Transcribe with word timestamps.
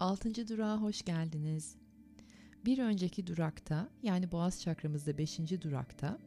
Altıncı 0.00 0.48
durağa 0.48 0.76
hoş 0.76 1.02
geldiniz. 1.02 1.76
Bir 2.64 2.78
önceki 2.78 3.26
durakta 3.26 3.88
yani 4.02 4.32
boğaz 4.32 4.62
çakramızda 4.62 5.18
beşinci 5.18 5.62
durakta 5.62 6.18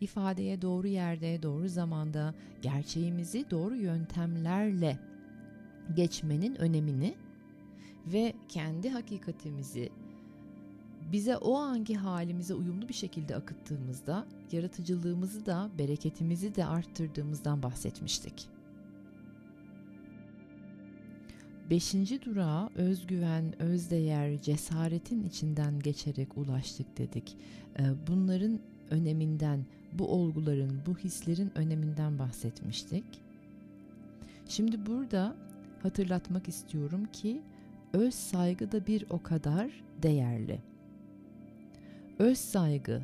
ifadeye 0.00 0.62
doğru 0.62 0.86
yerde, 0.86 1.42
doğru 1.42 1.68
zamanda 1.68 2.34
gerçeğimizi 2.62 3.50
doğru 3.50 3.76
yöntemlerle 3.76 4.98
geçmenin 5.94 6.54
önemini 6.54 7.14
ve 8.06 8.34
kendi 8.48 8.90
hakikatimizi 8.90 9.90
bize 11.12 11.36
o 11.36 11.56
anki 11.56 11.96
halimize 11.96 12.54
uyumlu 12.54 12.88
bir 12.88 12.94
şekilde 12.94 13.36
akıttığımızda 13.36 14.26
yaratıcılığımızı 14.52 15.46
da 15.46 15.70
bereketimizi 15.78 16.54
de 16.54 16.64
arttırdığımızdan 16.64 17.62
bahsetmiştik. 17.62 18.51
Beşinci 21.72 22.24
durağa 22.24 22.70
özgüven, 22.74 23.62
özdeğer, 23.62 24.40
cesaretin 24.42 25.24
içinden 25.24 25.80
geçerek 25.80 26.38
ulaştık 26.38 26.98
dedik. 26.98 27.36
Ee, 27.78 27.82
bunların 28.08 28.60
öneminden, 28.90 29.64
bu 29.92 30.08
olguların, 30.08 30.80
bu 30.86 30.98
hislerin 30.98 31.52
öneminden 31.54 32.18
bahsetmiştik. 32.18 33.04
Şimdi 34.48 34.86
burada 34.86 35.36
hatırlatmak 35.82 36.48
istiyorum 36.48 37.08
ki 37.12 37.42
öz 37.92 38.14
saygı 38.14 38.72
da 38.72 38.86
bir 38.86 39.04
o 39.10 39.22
kadar 39.22 39.70
değerli. 40.02 40.58
Öz 42.18 42.38
saygı 42.38 43.02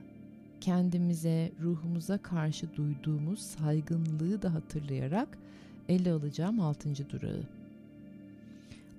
kendimize, 0.60 1.52
ruhumuza 1.62 2.18
karşı 2.18 2.76
duyduğumuz 2.76 3.38
saygınlığı 3.38 4.42
da 4.42 4.54
hatırlayarak 4.54 5.38
ele 5.88 6.12
alacağım 6.12 6.60
altıncı 6.60 7.10
durağı. 7.10 7.57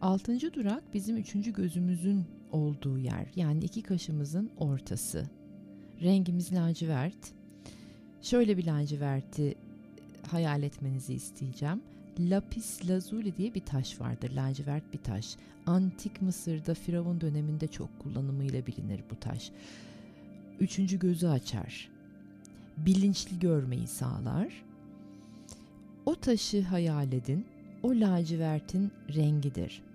Altıncı 0.02 0.53
durak 0.53 0.94
bizim 0.94 1.17
üçüncü 1.17 1.54
gözümüzün 1.54 2.26
olduğu 2.51 2.98
yer. 2.98 3.26
Yani 3.35 3.63
iki 3.63 3.82
kaşımızın 3.82 4.51
ortası. 4.57 5.26
Rengimiz 6.01 6.54
lacivert. 6.54 7.34
Şöyle 8.21 8.57
bir 8.57 8.65
laciverti 8.65 9.55
hayal 10.32 10.63
etmenizi 10.63 11.13
isteyeceğim. 11.13 11.82
Lapis 12.20 12.90
lazuli 12.90 13.38
diye 13.38 13.54
bir 13.54 13.65
taş 13.65 14.01
vardır. 14.01 14.32
Lacivert 14.32 14.93
bir 14.93 14.98
taş. 14.98 15.35
Antik 15.65 16.21
Mısır'da 16.21 16.73
Firavun 16.73 17.21
döneminde 17.21 17.68
çok 17.68 17.99
kullanımıyla 17.99 18.68
bilinir 18.68 19.04
bu 19.12 19.16
taş. 19.16 19.51
Üçüncü 20.60 20.99
gözü 20.99 21.27
açar. 21.27 21.90
Bilinçli 22.77 23.40
görmeyi 23.40 23.88
sağlar. 23.88 24.63
O 26.05 26.16
taşı 26.16 26.62
hayal 26.62 27.13
edin. 27.13 27.45
O 27.84 27.90
lacivertin 27.90 28.91
rengidir 29.16 29.88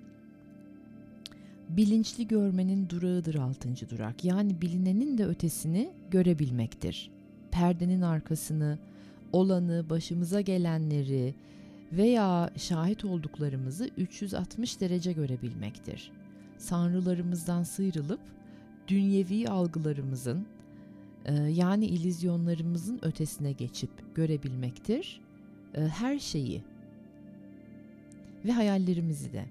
bilinçli 1.69 2.29
görmenin 2.29 2.89
durağıdır 2.89 3.35
altıncı 3.35 3.91
durak. 3.91 4.25
Yani 4.25 4.61
bilinenin 4.61 5.19
de 5.19 5.27
ötesini 5.27 5.91
görebilmektir. 6.11 7.11
Perdenin 7.51 8.01
arkasını, 8.01 8.79
olanı, 9.33 9.91
başımıza 9.91 10.41
gelenleri 10.41 11.35
veya 11.93 12.51
şahit 12.57 13.05
olduklarımızı 13.05 13.91
360 13.97 14.81
derece 14.81 15.13
görebilmektir. 15.13 16.11
Sanrılarımızdan 16.59 17.63
sıyrılıp 17.63 18.21
dünyevi 18.89 19.49
algılarımızın 19.49 20.47
e, 21.25 21.35
yani 21.35 21.87
ilizyonlarımızın 21.87 22.99
ötesine 23.03 23.53
geçip 23.53 23.91
görebilmektir. 24.15 25.21
E, 25.75 25.81
her 25.81 26.19
şeyi 26.19 26.63
ve 28.45 28.53
hayallerimizi 28.53 29.33
de 29.33 29.45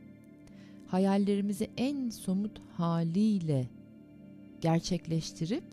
hayallerimizi 0.94 1.69
en 1.77 2.09
somut 2.09 2.61
haliyle 2.77 3.67
gerçekleştirip 4.61 5.63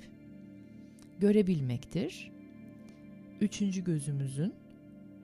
görebilmektir. 1.18 2.30
Üçüncü 3.40 3.84
gözümüzün 3.84 4.54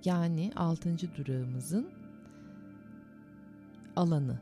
yani 0.05 0.53
altıncı 0.57 1.17
durağımızın 1.17 1.89
alanı. 3.97 4.41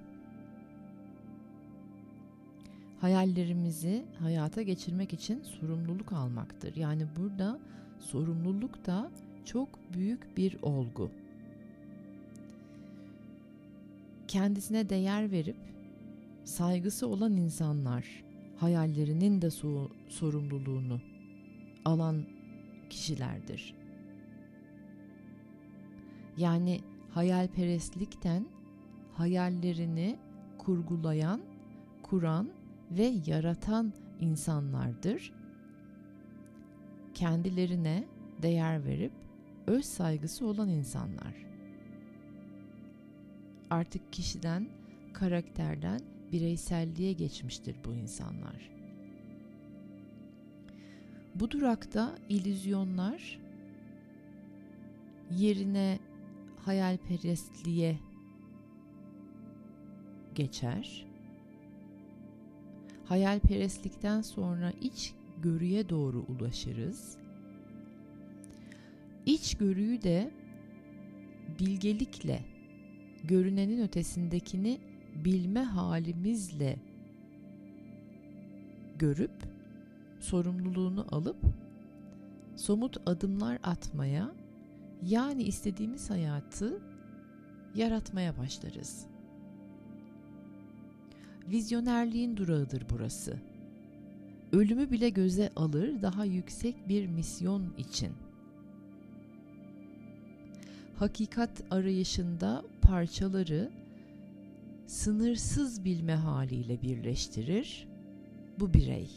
Hayallerimizi 3.00 4.04
hayata 4.19 4.62
geçirmek 4.62 5.12
için 5.12 5.42
sorumluluk 5.42 6.12
almaktır. 6.12 6.76
Yani 6.76 7.06
burada 7.16 7.59
sorumluluk 7.98 8.86
da 8.86 9.10
çok 9.44 9.69
büyük 9.92 10.36
bir 10.36 10.62
olgu. 10.62 11.10
Kendisine 14.34 14.89
değer 14.89 15.31
verip 15.31 15.56
saygısı 16.45 17.06
olan 17.09 17.37
insanlar 17.37 18.25
hayallerinin 18.56 19.43
de 19.43 19.47
so- 19.47 19.91
sorumluluğunu 20.09 21.00
alan 21.84 22.27
kişilerdir. 22.91 23.75
Yani 26.37 26.81
hayalperestlikten 27.11 28.47
hayallerini 29.12 30.19
kurgulayan, 30.59 31.41
kuran 32.03 32.51
ve 32.91 33.15
yaratan 33.27 33.93
insanlardır. 34.21 35.33
Kendilerine 37.15 38.05
değer 38.43 38.84
verip 38.84 39.12
öz 39.66 39.84
saygısı 39.84 40.47
olan 40.47 40.69
insanlar 40.69 41.44
artık 43.74 44.12
kişiden, 44.12 44.68
karakterden 45.12 46.00
bireyselliğe 46.32 47.12
geçmiştir 47.12 47.76
bu 47.84 47.94
insanlar. 47.94 48.70
Bu 51.34 51.50
durakta 51.50 52.18
illüzyonlar 52.28 53.40
yerine 55.30 55.98
hayalperestliğe 56.56 57.98
geçer. 60.34 61.06
Hayalperestlikten 63.04 64.20
sonra 64.20 64.72
iç 64.80 65.14
görüye 65.42 65.88
doğru 65.88 66.24
ulaşırız. 66.28 67.16
İç 69.26 69.54
görüyü 69.54 70.02
de 70.02 70.30
bilgelikle 71.60 72.53
görünenin 73.28 73.82
ötesindekini 73.82 74.80
bilme 75.24 75.62
halimizle 75.62 76.76
görüp 78.98 79.30
sorumluluğunu 80.20 81.06
alıp 81.10 81.36
somut 82.56 82.96
adımlar 83.06 83.58
atmaya 83.62 84.32
yani 85.02 85.42
istediğimiz 85.42 86.10
hayatı 86.10 86.82
yaratmaya 87.74 88.38
başlarız. 88.38 89.06
Vizyonerliğin 91.48 92.36
durağıdır 92.36 92.86
burası. 92.91 93.41
Ölümü 94.52 94.91
bile 94.91 95.08
göze 95.08 95.50
alır 95.56 96.02
daha 96.02 96.24
yüksek 96.24 96.88
bir 96.88 97.06
misyon 97.06 97.74
için 97.78 98.12
hakikat 100.98 101.62
arayışında 101.70 102.62
parçaları 102.84 103.71
sınırsız 104.87 105.84
bilme 105.84 106.15
haliyle 106.15 106.83
birleştirir 106.83 107.89
bu 108.61 108.75
birey. 108.75 109.11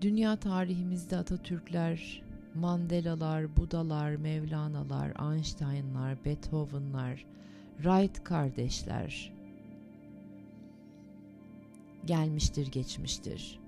Dünya 0.00 0.36
tarihimizde 0.36 1.16
Atatürkler, 1.16 2.22
Mandela'lar, 2.54 3.56
Budalar, 3.56 4.16
Mevlana'lar, 4.16 5.32
Einstein'lar, 5.34 6.24
Beethoven'lar, 6.24 7.26
Wright 7.76 8.24
kardeşler 8.24 9.32
gelmiştir, 12.06 12.66
geçmiştir. 12.66 13.60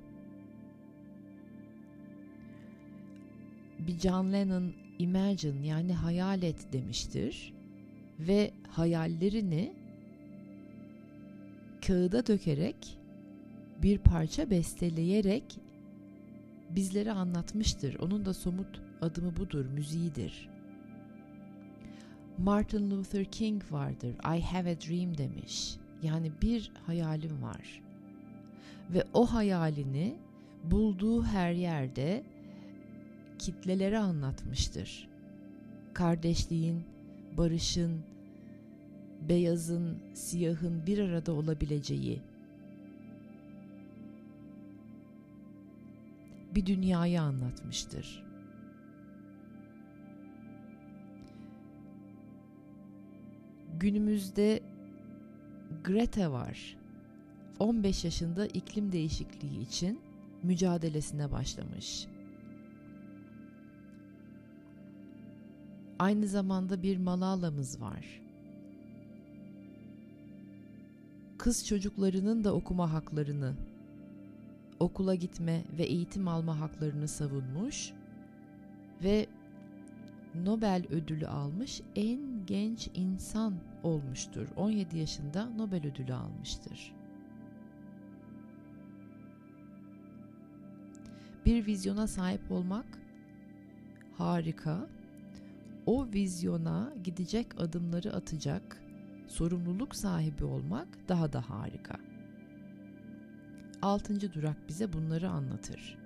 bir 3.87 3.99
John 3.99 4.33
Lennon 4.33 4.73
imagine 4.99 5.67
yani 5.67 5.93
hayal 5.93 6.43
et 6.43 6.73
demiştir 6.73 7.53
ve 8.19 8.51
hayallerini 8.69 9.73
kağıda 11.87 12.27
dökerek 12.27 12.99
bir 13.83 13.99
parça 13.99 14.51
besteleyerek 14.51 15.61
bizlere 16.71 17.13
anlatmıştır. 17.13 17.99
Onun 17.99 18.25
da 18.25 18.35
somut 18.35 18.83
adımı 19.01 19.37
budur, 19.37 19.67
müziğidir. 19.67 20.49
Martin 22.39 22.91
Luther 22.91 23.25
King 23.25 23.63
vardır. 23.71 24.15
I 24.37 24.41
have 24.43 24.71
a 24.71 24.81
dream 24.81 25.19
demiş. 25.19 25.77
Yani 26.03 26.33
bir 26.43 26.73
hayalim 26.87 27.43
var. 27.43 27.83
Ve 28.91 29.05
o 29.15 29.27
hayalini 29.27 30.17
bulduğu 30.65 31.25
her 31.25 31.53
yerde 31.53 32.23
kitlelere 33.43 33.99
anlatmıştır. 33.99 35.09
Kardeşliğin, 35.95 36.85
barışın, 37.39 38.01
beyazın, 39.29 39.99
siyahın 40.15 40.87
bir 40.87 40.99
arada 40.99 41.33
olabileceği 41.33 42.23
bir 46.55 46.67
dünyayı 46.67 47.23
anlatmıştır. 47.23 48.25
Günümüzde 53.81 54.61
Greta 55.85 56.33
var. 56.33 56.77
15 57.59 58.05
yaşında 58.05 58.47
iklim 58.47 58.93
değişikliği 58.93 59.63
için 59.63 60.01
mücadelesine 60.43 61.33
başlamış. 61.33 62.07
Aynı 66.03 66.27
zamanda 66.27 66.83
bir 66.83 66.97
Malala'mız 66.97 67.81
var. 67.81 68.21
Kız 71.39 71.67
çocuklarının 71.67 72.45
da 72.45 72.55
okuma 72.55 72.93
haklarını, 72.93 73.55
okula 74.81 75.15
gitme 75.15 75.65
ve 75.79 75.83
eğitim 75.83 76.29
alma 76.29 76.61
haklarını 76.61 77.09
savunmuş 77.09 77.93
ve 79.03 79.27
Nobel 80.35 80.87
ödülü 80.91 81.27
almış 81.27 81.81
en 81.97 82.47
genç 82.47 82.91
insan 82.95 83.55
olmuştur. 83.83 84.49
17 84.57 84.99
yaşında 84.99 85.51
Nobel 85.51 85.87
ödülü 85.87 86.15
almıştır. 86.15 86.95
Bir 91.47 91.67
vizyona 91.67 92.07
sahip 92.07 92.51
olmak 92.51 92.87
harika. 94.19 95.02
O 95.87 96.07
vizyona 96.13 96.93
gidecek 97.05 97.61
adımları 97.61 98.13
atacak 98.13 98.83
sorumluluk 99.27 99.97
sahibi 99.97 100.45
olmak 100.45 100.89
daha 101.09 101.33
da 101.33 101.51
harika. 101.51 101.97
Altıncı 103.83 104.33
durak 104.33 104.69
bize 104.69 104.93
bunları 104.93 105.31
anlatır. 105.31 105.99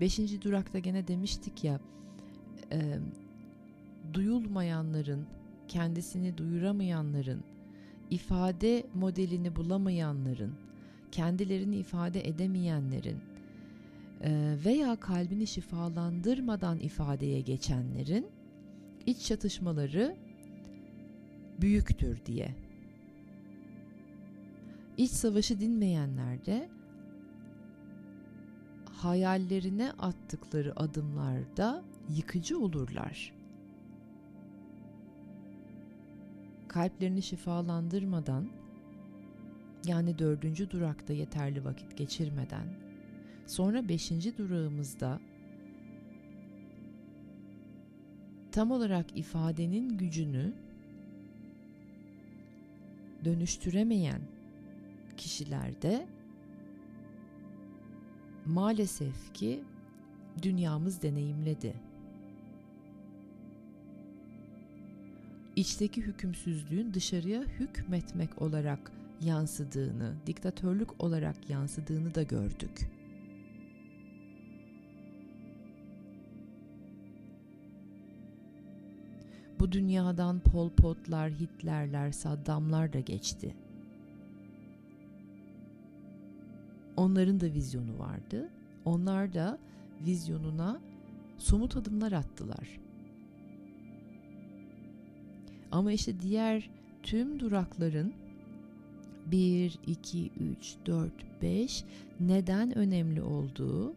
Beşinci 0.00 0.42
durakta 0.42 0.78
gene 0.78 1.08
demiştik 1.08 1.64
ya 1.64 1.80
e, 2.72 2.98
duyulmayanların, 4.12 5.26
kendisini 5.68 6.38
duyuramayanların, 6.38 7.44
ifade 8.10 8.86
modelini 8.94 9.56
bulamayanların, 9.56 10.54
kendilerini 11.12 11.76
ifade 11.76 12.28
edemeyenlerin 12.28 13.18
veya 14.64 14.96
kalbini 14.96 15.46
şifalandırmadan 15.46 16.78
ifadeye 16.78 17.40
geçenlerin 17.40 18.26
iç 19.06 19.26
çatışmaları 19.26 20.16
büyüktür 21.60 22.26
diye. 22.26 22.54
İç 24.96 25.10
savaşı 25.10 25.60
dinmeyenler 25.60 26.46
de 26.46 26.68
hayallerine 28.92 29.92
attıkları 29.92 30.80
adımlarda 30.80 31.82
yıkıcı 32.16 32.58
olurlar. 32.58 33.32
Kalplerini 36.68 37.22
şifalandırmadan 37.22 38.48
yani 39.86 40.18
dördüncü 40.18 40.70
durakta 40.70 41.12
yeterli 41.12 41.64
vakit 41.64 41.96
geçirmeden 41.96 42.85
sonra 43.46 43.88
beşinci 43.88 44.38
durağımızda 44.38 45.20
tam 48.52 48.70
olarak 48.70 49.18
ifadenin 49.18 49.98
gücünü 49.98 50.52
dönüştüremeyen 53.24 54.20
kişilerde 55.16 56.06
maalesef 58.46 59.34
ki 59.34 59.64
dünyamız 60.42 61.02
deneyimledi. 61.02 61.74
İçteki 65.56 66.02
hükümsüzlüğün 66.02 66.94
dışarıya 66.94 67.42
hükmetmek 67.42 68.42
olarak 68.42 68.92
yansıdığını, 69.20 70.14
diktatörlük 70.26 71.04
olarak 71.04 71.50
yansıdığını 71.50 72.14
da 72.14 72.22
gördük. 72.22 72.95
Bu 79.60 79.72
dünyadan 79.72 80.40
Pol 80.40 80.70
Potlar, 80.70 81.30
Hitlerler, 81.30 82.12
Saddamlar 82.12 82.92
da 82.92 83.00
geçti. 83.00 83.54
Onların 86.96 87.40
da 87.40 87.46
vizyonu 87.46 87.98
vardı. 87.98 88.48
Onlar 88.84 89.34
da 89.34 89.58
vizyonuna 90.00 90.80
somut 91.38 91.76
adımlar 91.76 92.12
attılar. 92.12 92.80
Ama 95.72 95.92
işte 95.92 96.20
diğer 96.20 96.70
tüm 97.02 97.40
durakların 97.40 98.12
1, 99.26 99.78
2, 99.86 100.30
3, 100.60 100.76
4, 100.86 101.12
5 101.42 101.84
neden 102.20 102.78
önemli 102.78 103.22
olduğu, 103.22 103.94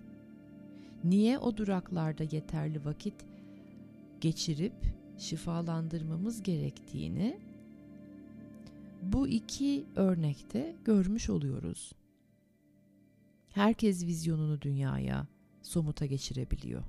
niye 1.03 1.39
o 1.39 1.57
duraklarda 1.57 2.23
yeterli 2.23 2.85
vakit 2.85 3.13
geçirip 4.21 4.73
şifalandırmamız 5.19 6.43
gerektiğini 6.43 7.39
bu 9.01 9.27
iki 9.27 9.85
örnekte 9.95 10.75
görmüş 10.85 11.29
oluyoruz. 11.29 11.91
Herkes 13.49 14.05
vizyonunu 14.05 14.61
dünyaya 14.61 15.27
somuta 15.61 16.05
geçirebiliyor. 16.05 16.83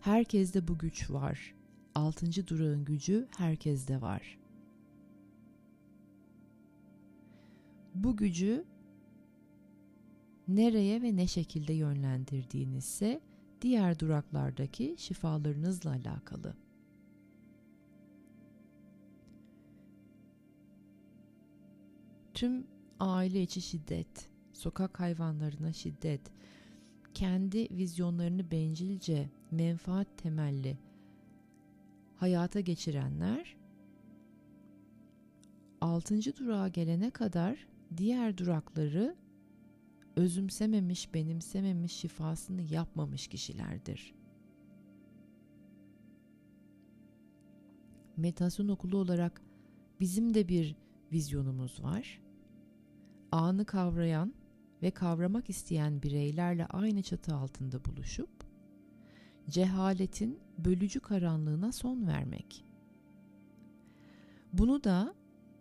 Herkeste 0.00 0.68
bu 0.68 0.78
güç 0.78 1.10
var. 1.10 1.54
Altıncı 1.94 2.48
durağın 2.48 2.84
gücü 2.84 3.28
herkeste 3.36 4.00
var. 4.00 4.38
Bu 7.94 8.16
gücü 8.16 8.64
nereye 10.48 11.02
ve 11.02 11.16
ne 11.16 11.26
şekilde 11.26 11.72
yönlendirdiğinizse 11.72 13.20
diğer 13.64 13.98
duraklardaki 13.98 14.94
şifalarınızla 14.98 15.90
alakalı. 15.90 16.54
Tüm 22.34 22.66
aile 23.00 23.42
içi 23.42 23.60
şiddet, 23.60 24.28
sokak 24.52 25.00
hayvanlarına 25.00 25.72
şiddet, 25.72 26.20
kendi 27.14 27.68
vizyonlarını 27.70 28.50
bencilce, 28.50 29.30
menfaat 29.50 30.18
temelli 30.18 30.78
hayata 32.16 32.60
geçirenler 32.60 33.56
altıncı 35.80 36.36
durağa 36.36 36.68
gelene 36.68 37.10
kadar 37.10 37.66
diğer 37.96 38.38
durakları 38.38 39.16
özümsememiş, 40.16 41.14
benimsememiş, 41.14 41.92
şifasını 41.92 42.62
yapmamış 42.62 43.28
kişilerdir. 43.28 44.14
Meditasyon 48.16 48.68
okulu 48.68 48.98
olarak 48.98 49.42
bizim 50.00 50.34
de 50.34 50.48
bir 50.48 50.76
vizyonumuz 51.12 51.82
var. 51.82 52.20
Anı 53.32 53.64
kavrayan 53.64 54.34
ve 54.82 54.90
kavramak 54.90 55.50
isteyen 55.50 56.02
bireylerle 56.02 56.66
aynı 56.66 57.02
çatı 57.02 57.34
altında 57.34 57.84
buluşup 57.84 58.30
cehaletin 59.50 60.38
bölücü 60.58 61.00
karanlığına 61.00 61.72
son 61.72 62.06
vermek. 62.06 62.64
Bunu 64.52 64.84
da 64.84 65.14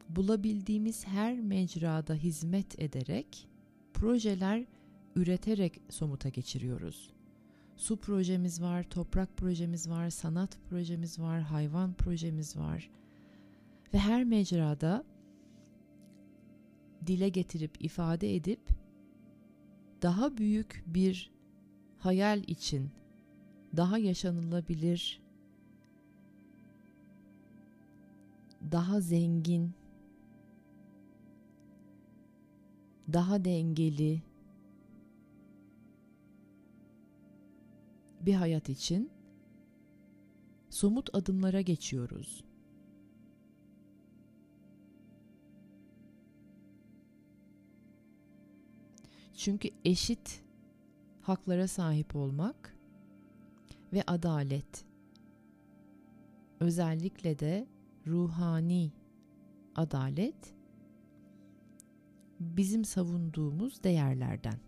bulabildiğimiz 0.09 1.07
her 1.07 1.39
mecrada 1.39 2.13
hizmet 2.13 2.79
ederek 2.79 3.49
projeler 3.93 4.65
üreterek 5.15 5.81
somuta 5.89 6.29
geçiriyoruz. 6.29 7.13
Su 7.75 7.97
projemiz 7.97 8.61
var, 8.61 8.83
toprak 8.83 9.37
projemiz 9.37 9.89
var, 9.89 10.09
sanat 10.09 10.57
projemiz 10.69 11.19
var, 11.19 11.41
hayvan 11.41 11.93
projemiz 11.93 12.57
var. 12.57 12.89
Ve 13.93 13.99
her 13.99 14.23
mecrada 14.23 15.03
dile 17.07 17.29
getirip 17.29 17.85
ifade 17.85 18.35
edip 18.35 18.59
daha 20.01 20.37
büyük 20.37 20.83
bir 20.87 21.31
hayal 21.97 22.43
için 22.43 22.91
daha 23.75 23.97
yaşanılabilir, 23.97 25.21
daha 28.71 29.01
zengin, 29.01 29.73
daha 33.13 33.45
dengeli 33.45 34.21
bir 38.21 38.33
hayat 38.33 38.69
için 38.69 39.09
somut 40.69 41.15
adımlara 41.15 41.61
geçiyoruz. 41.61 42.43
Çünkü 49.33 49.69
eşit 49.85 50.43
haklara 51.21 51.67
sahip 51.67 52.15
olmak 52.15 52.77
ve 53.93 54.03
adalet 54.07 54.85
özellikle 56.59 57.39
de 57.39 57.67
ruhani 58.07 58.91
adalet 59.75 60.53
bizim 62.57 62.85
savunduğumuz 62.85 63.83
değerlerden. 63.83 64.59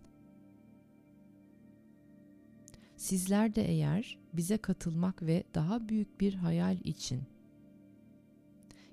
Sizler 2.96 3.54
de 3.54 3.68
eğer 3.68 4.18
bize 4.32 4.56
katılmak 4.56 5.22
ve 5.22 5.44
daha 5.54 5.88
büyük 5.88 6.20
bir 6.20 6.34
hayal 6.34 6.76
için, 6.84 7.22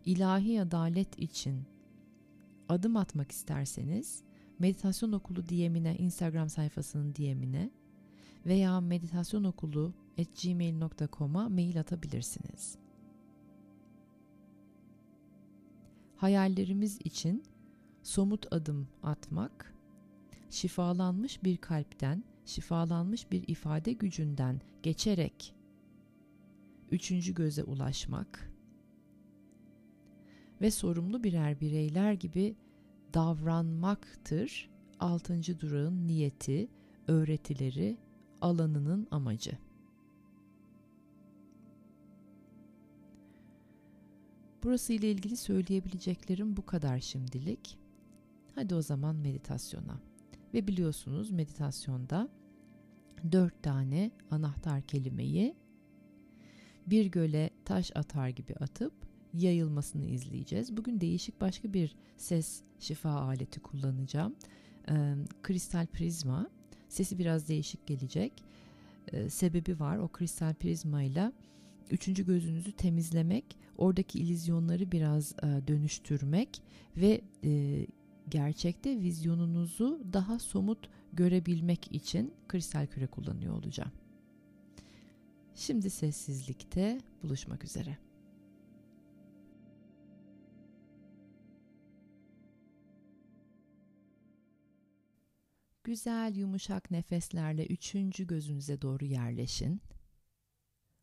ilahi 0.05 0.61
adalet 0.61 1.19
için 1.19 1.63
adım 2.69 2.97
atmak 2.97 3.31
isterseniz 3.31 4.23
meditasyon 4.59 5.11
okulu 5.11 5.49
DM'ine 5.49 5.97
Instagram 5.97 6.49
sayfasının 6.49 7.15
DM'ine 7.15 7.69
veya 8.45 8.81
meditasyonokulu@gmail.com'a 8.81 11.49
mail 11.49 11.79
atabilirsiniz. 11.79 12.77
Hayallerimiz 16.15 16.99
için 17.03 17.43
somut 18.03 18.53
adım 18.53 18.87
atmak, 19.03 19.73
şifalanmış 20.49 21.43
bir 21.43 21.57
kalpten, 21.57 22.23
şifalanmış 22.45 23.31
bir 23.31 23.47
ifade 23.47 23.93
gücünden 23.93 24.61
geçerek 24.83 25.55
üçüncü 26.91 27.33
göze 27.33 27.63
ulaşmak 27.63 28.53
ve 30.61 30.71
sorumlu 30.71 31.23
birer 31.23 31.61
bireyler 31.61 32.13
gibi 32.13 32.55
davranmaktır 33.13 34.69
altıncı 34.99 35.59
durağın 35.59 36.07
niyeti, 36.07 36.67
öğretileri, 37.07 37.97
alanının 38.41 39.07
amacı. 39.11 39.57
Burası 44.63 44.93
ile 44.93 45.11
ilgili 45.11 45.37
söyleyebileceklerim 45.37 46.57
bu 46.57 46.65
kadar 46.65 46.99
şimdilik. 46.99 47.82
Hadi 48.55 48.75
o 48.75 48.81
zaman 48.81 49.15
meditasyona. 49.15 49.99
Ve 50.53 50.67
biliyorsunuz 50.67 51.31
meditasyonda 51.31 52.29
dört 53.31 53.63
tane 53.63 54.11
anahtar 54.31 54.81
kelimeyi 54.81 55.55
bir 56.87 57.05
göle 57.05 57.49
taş 57.65 57.91
atar 57.95 58.29
gibi 58.29 58.55
atıp 58.55 58.93
yayılmasını 59.33 60.05
izleyeceğiz. 60.05 60.77
Bugün 60.77 61.01
değişik 61.01 61.41
başka 61.41 61.73
bir 61.73 61.95
ses 62.17 62.61
şifa 62.79 63.09
aleti 63.09 63.59
kullanacağım. 63.59 64.35
Ee, 64.89 65.15
kristal 65.43 65.87
prizma. 65.87 66.49
Sesi 66.89 67.19
biraz 67.19 67.47
değişik 67.47 67.87
gelecek. 67.87 68.33
Ee, 69.07 69.29
sebebi 69.29 69.79
var. 69.79 69.97
O 69.97 70.07
kristal 70.07 70.53
prizma 70.53 71.03
ile 71.03 71.31
üçüncü 71.91 72.25
gözünüzü 72.25 72.71
temizlemek, 72.71 73.57
oradaki 73.77 74.19
ilizyonları 74.19 74.91
biraz 74.91 75.35
e, 75.43 75.67
dönüştürmek 75.67 76.61
ve 76.97 77.21
e, 77.43 77.85
gerçekte 78.29 78.99
vizyonunuzu 79.01 80.01
daha 80.13 80.39
somut 80.39 80.89
görebilmek 81.13 81.91
için 81.91 82.33
kristal 82.47 82.87
küre 82.87 83.07
kullanıyor 83.07 83.53
olacağım. 83.53 83.91
Şimdi 85.55 85.89
sessizlikte 85.89 87.01
buluşmak 87.23 87.63
üzere. 87.63 87.97
Güzel 95.83 96.35
yumuşak 96.35 96.91
nefeslerle 96.91 97.65
üçüncü 97.65 98.27
gözünüze 98.27 98.81
doğru 98.81 99.05
yerleşin. 99.05 99.81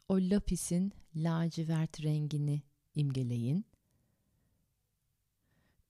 O 0.08 0.14
lapisin 0.14 0.92
lacivert 1.16 2.02
rengini 2.02 2.62
imgeleyin. 2.94 3.64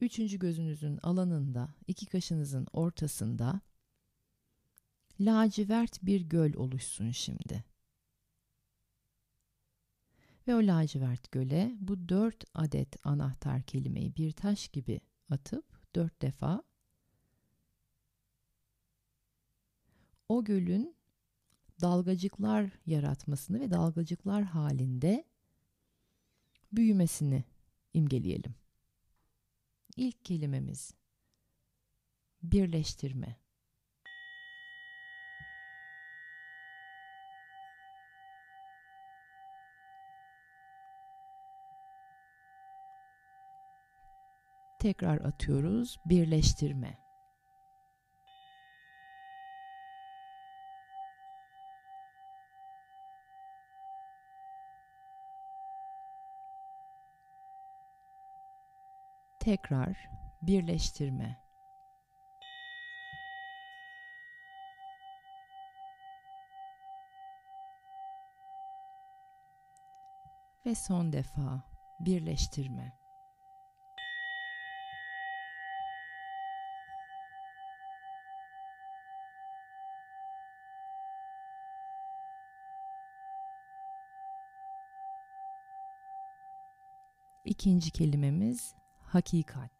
Üçüncü 0.00 0.38
gözünüzün 0.38 0.98
alanında, 1.02 1.74
iki 1.86 2.06
kaşınızın 2.06 2.66
ortasında 2.72 3.60
lacivert 5.20 6.02
bir 6.02 6.20
göl 6.20 6.54
oluşsun 6.54 7.10
şimdi. 7.10 7.64
Ve 10.48 10.54
o 10.54 10.58
lacivert 10.58 11.32
göle 11.32 11.76
bu 11.80 12.08
dört 12.08 12.44
adet 12.54 13.06
anahtar 13.06 13.62
kelimeyi 13.62 14.16
bir 14.16 14.32
taş 14.32 14.68
gibi 14.68 15.00
atıp 15.30 15.94
dört 15.94 16.22
defa 16.22 16.62
o 20.28 20.44
gölün 20.44 20.96
dalgacıklar 21.80 22.70
yaratmasını 22.86 23.60
ve 23.60 23.70
dalgacıklar 23.70 24.42
halinde 24.42 25.24
büyümesini 26.72 27.44
imgeleyelim. 27.94 28.59
İlk 30.00 30.24
kelimemiz 30.24 30.94
birleştirme. 32.42 33.36
Tekrar 44.78 45.20
atıyoruz. 45.20 45.98
Birleştirme. 46.06 47.09
Tekrar 59.50 60.10
birleştirme. 60.42 61.36
Ve 70.66 70.74
son 70.74 71.12
defa 71.12 71.62
birleştirme. 72.00 72.98
İkinci 87.44 87.90
kelimemiz 87.90 88.79
hakikat. 89.12 89.70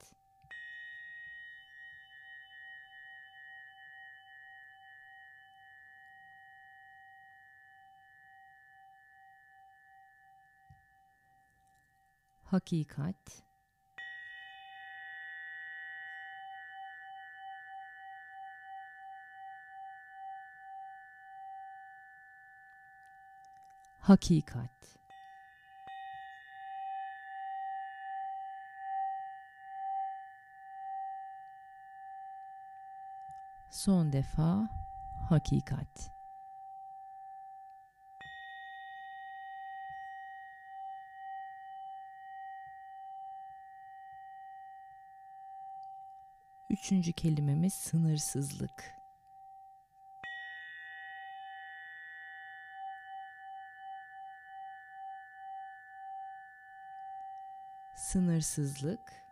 Hakikat 12.51 13.45
Hakikat 24.01 25.00
Son 33.81 34.13
defa 34.13 34.69
hakikat. 35.29 36.11
Üçüncü 46.71 47.13
kelimemiz 47.13 47.75
sınırsızlık. 47.75 48.97
Sınırsızlık 57.95 59.30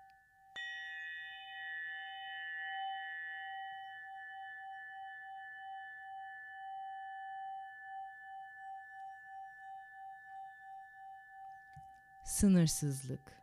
sınırsızlık. 12.38 13.42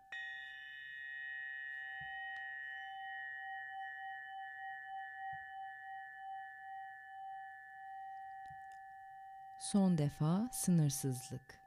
Son 9.59 9.97
defa 9.97 10.49
sınırsızlık. 10.51 11.64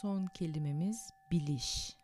Son 0.00 0.26
kelimemiz 0.26 1.10
biliş. 1.30 1.96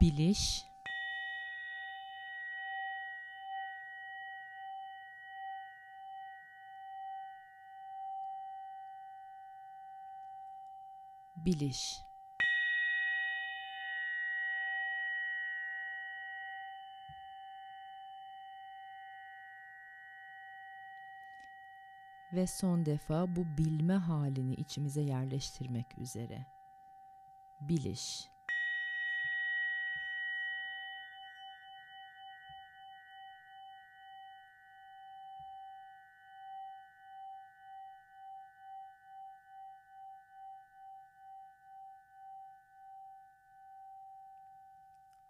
Biliş. 0.00 0.66
Biliş. 11.36 12.05
Ve 22.36 22.46
son 22.46 22.86
defa 22.86 23.36
bu 23.36 23.46
bilme 23.58 23.94
halini 23.94 24.54
içimize 24.54 25.00
yerleştirmek 25.00 25.98
üzere. 25.98 26.46
Biliş. 27.60 28.28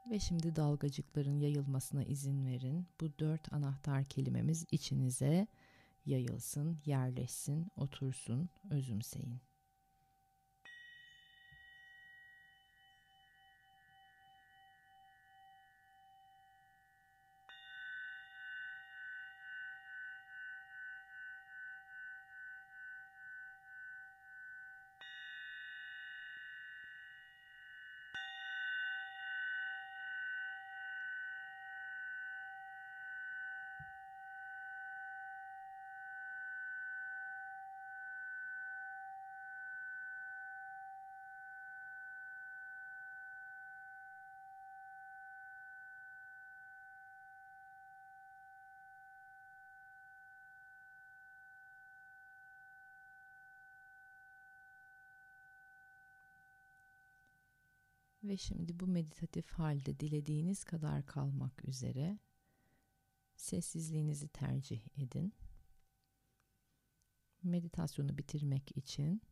Ve 0.07 0.19
şimdi 0.19 0.57
dalgacıkların 0.57 1.39
yayılmasına 1.41 2.03
izin 2.05 2.47
verin. 2.47 2.87
Bu 3.01 3.19
dört 3.19 3.53
anahtar 3.53 4.05
kelimemiz 4.05 4.67
içinize 4.71 5.47
yayılsın, 6.07 6.79
yerleşsin, 6.85 7.67
otursun, 7.77 8.49
özümseyin. 8.71 9.46
Ve 58.26 58.36
şimdi 58.36 58.80
bu 58.80 58.86
meditatif 58.86 59.52
halde 59.52 60.00
dilediğiniz 60.00 60.65
kadar 60.65 61.06
kalmak 61.06 61.69
üzere 61.69 62.19
sessizliğinizi 63.36 64.28
tercih 64.28 64.80
edin. 64.99 65.34
Meditasyonu 67.43 68.19
bitirmek 68.19 68.76
için 68.76 69.23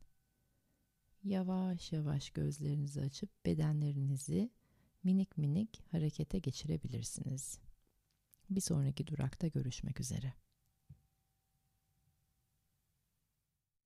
yavaş 1.24 1.92
yavaş 1.92 2.30
gözlerinizi 2.30 3.00
açıp 3.00 3.46
bedenlerinizi 3.46 4.50
minik 5.04 5.38
minik 5.38 5.83
harekete 5.90 6.38
geçirebilirsiniz. 6.38 7.59
Bir 8.50 8.61
sonraki 8.61 9.07
durakta 9.07 9.48
görüşmek 9.48 10.00
üzere. 10.00 10.35